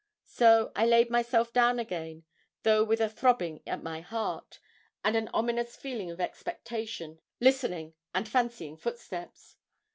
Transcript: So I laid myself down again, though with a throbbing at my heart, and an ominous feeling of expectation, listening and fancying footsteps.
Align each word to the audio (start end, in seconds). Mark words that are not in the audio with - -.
So 0.25 0.71
I 0.75 0.87
laid 0.87 1.11
myself 1.11 1.53
down 1.53 1.77
again, 1.77 2.23
though 2.63 2.83
with 2.83 2.99
a 3.01 3.07
throbbing 3.07 3.61
at 3.67 3.83
my 3.83 3.99
heart, 4.01 4.57
and 5.03 5.15
an 5.15 5.27
ominous 5.31 5.75
feeling 5.75 6.09
of 6.09 6.19
expectation, 6.19 7.19
listening 7.39 7.93
and 8.11 8.27
fancying 8.27 8.77
footsteps. 8.77 9.57